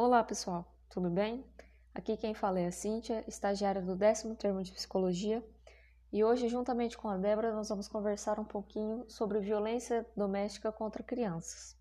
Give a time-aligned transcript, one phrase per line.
[0.00, 1.44] Olá, pessoal, tudo bem?
[1.92, 5.44] Aqui quem fala é a Cíntia, estagiária do décimo termo de Psicologia,
[6.12, 11.02] e hoje, juntamente com a Débora, nós vamos conversar um pouquinho sobre violência doméstica contra
[11.02, 11.76] crianças.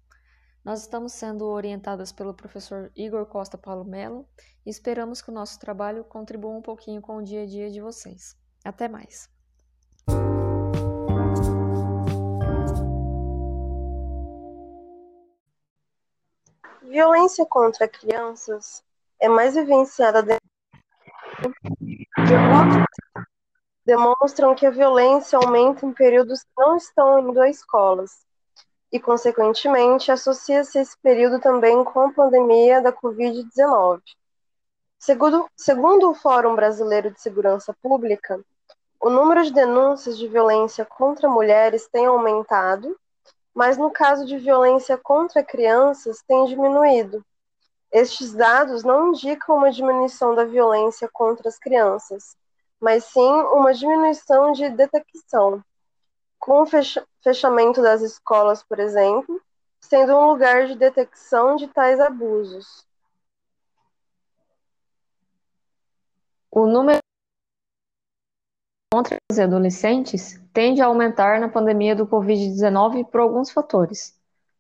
[0.66, 4.28] Nós estamos sendo orientadas pelo professor Igor Costa Paulo Melo
[4.66, 7.80] e esperamos que o nosso trabalho contribua um pouquinho com o dia a dia de
[7.80, 8.36] vocês.
[8.66, 9.37] Até mais!
[16.88, 18.82] Violência contra crianças
[19.20, 20.48] é mais vivenciada dentro
[23.86, 28.26] demonstram que a violência aumenta em períodos que não estão indo a escolas
[28.90, 34.02] e, consequentemente, associa-se esse período também com a pandemia da Covid-19.
[34.98, 38.40] Segundo, segundo o Fórum Brasileiro de Segurança Pública,
[39.02, 42.98] o número de denúncias de violência contra mulheres tem aumentado,
[43.58, 47.26] mas no caso de violência contra crianças tem diminuído.
[47.92, 52.38] Estes dados não indicam uma diminuição da violência contra as crianças,
[52.80, 55.64] mas sim uma diminuição de detecção,
[56.38, 56.68] com o
[57.24, 59.42] fechamento das escolas, por exemplo,
[59.82, 62.86] sendo um lugar de detecção de tais abusos.
[66.52, 67.07] O número
[68.98, 74.16] contra os adolescentes tende a aumentar na pandemia do Covid-19 por alguns fatores,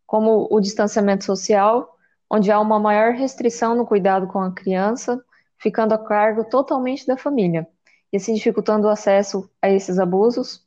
[0.06, 1.98] como o distanciamento social,
[2.30, 5.20] onde há uma maior restrição no cuidado com a criança,
[5.58, 7.68] ficando a cargo totalmente da família,
[8.14, 10.64] e assim dificultando o acesso a esses abusos,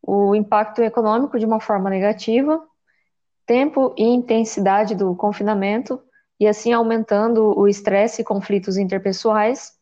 [0.00, 2.64] o impacto econômico de uma forma negativa,
[3.44, 6.00] tempo e intensidade do confinamento,
[6.38, 9.72] e assim aumentando o estresse e conflitos interpessoais,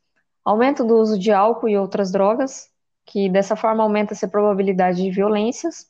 [0.43, 2.71] aumento do uso de álcool e outras drogas,
[3.09, 5.87] que dessa forma aumenta-se a probabilidade de violências,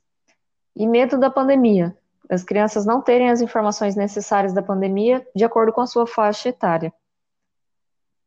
[0.74, 1.96] e medo da pandemia,
[2.30, 6.48] as crianças não terem as informações necessárias da pandemia de acordo com a sua faixa
[6.48, 6.92] etária.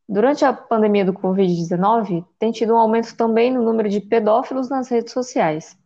[0.10, 4.90] Durante a pandemia do Covid-19, tem tido um aumento também no número de pedófilos nas
[4.90, 5.78] redes sociais.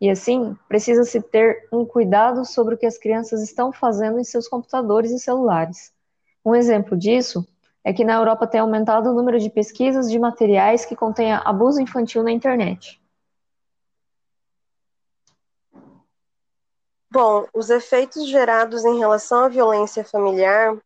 [0.00, 4.48] E assim, precisa-se ter um cuidado sobre o que as crianças estão fazendo em seus
[4.48, 5.92] computadores e celulares.
[6.42, 7.46] Um exemplo disso
[7.84, 11.80] é que na Europa tem aumentado o número de pesquisas de materiais que contenha abuso
[11.80, 13.00] infantil na internet.
[17.12, 20.76] Bom, os efeitos gerados em relação à violência familiar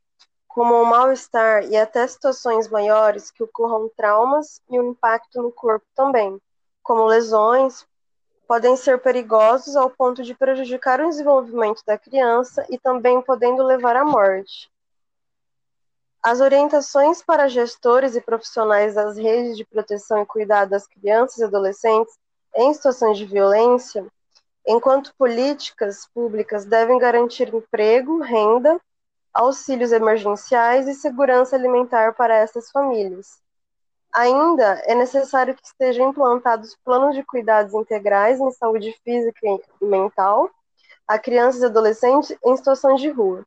[0.58, 5.86] como o mal-estar e até situações maiores que ocorram traumas e um impacto no corpo
[5.94, 6.36] também,
[6.82, 7.86] como lesões,
[8.48, 13.94] podem ser perigosos ao ponto de prejudicar o desenvolvimento da criança e também podendo levar
[13.94, 14.68] à morte.
[16.28, 21.44] As orientações para gestores e profissionais das redes de proteção e cuidado das crianças e
[21.44, 22.18] adolescentes
[22.54, 24.06] em situações de violência,
[24.66, 28.78] enquanto políticas públicas devem garantir emprego, renda
[29.32, 33.40] auxílios emergenciais e segurança alimentar para essas famílias.
[34.12, 39.40] Ainda é necessário que estejam implantados planos de cuidados integrais em saúde física
[39.80, 40.50] e mental
[41.06, 43.46] a crianças e adolescentes em situações de rua,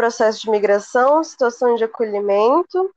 [0.00, 2.90] processo de migração, situações de acolhimento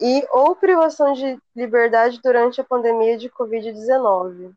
[0.00, 4.52] e ou privação de liberdade durante a pandemia de Covid-19.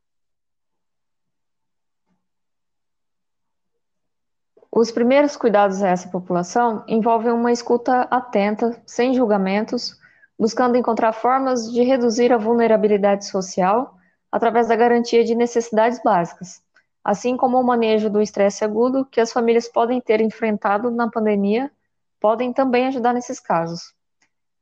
[4.72, 9.96] Os primeiros cuidados a essa população envolvem uma escuta atenta, sem julgamentos,
[10.40, 13.96] buscando encontrar formas de reduzir a vulnerabilidade social
[14.32, 16.64] através da garantia de necessidades básicas,
[17.04, 21.72] assim como o manejo do estresse agudo que as famílias podem ter enfrentado na pandemia,
[22.22, 23.94] podem também ajudar nesses casos.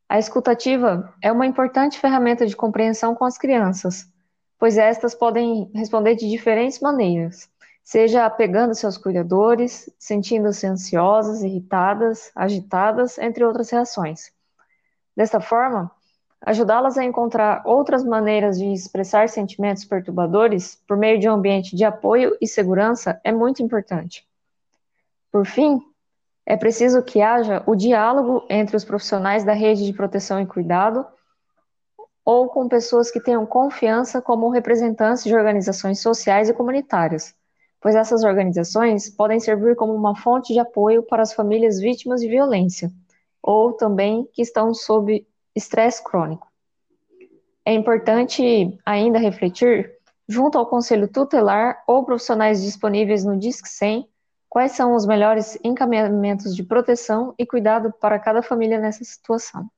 [0.10, 4.12] A escutativa é uma importante ferramenta de compreensão com as crianças,
[4.58, 7.48] pois estas podem responder de diferentes maneiras
[7.90, 14.32] seja apegando seus cuidadores, sentindo-se ansiosas, irritadas, agitadas, entre outras reações.
[15.18, 15.90] Desta forma,
[16.40, 21.84] ajudá-las a encontrar outras maneiras de expressar sentimentos perturbadores por meio de um ambiente de
[21.84, 24.24] apoio e segurança é muito importante.
[25.32, 25.82] Por fim,
[26.50, 31.06] é preciso que haja o diálogo entre os profissionais da rede de proteção e cuidado
[32.26, 37.34] ou com pessoas que tenham confiança como representantes de organizações sociais e comunitárias
[37.82, 42.28] pois essas organizações podem servir como uma fonte de apoio para as famílias vítimas de
[42.28, 42.92] violência,
[43.42, 45.26] ou também que estão sob
[45.56, 46.48] estresse crônico.
[47.66, 49.94] É importante ainda refletir,
[50.28, 54.08] junto ao Conselho Tutelar ou profissionais disponíveis no DISC 100,
[54.50, 59.70] quais são os melhores encaminhamentos de proteção e cuidado para cada família nessa situação.